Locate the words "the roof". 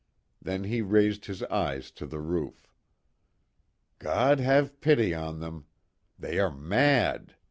2.07-2.67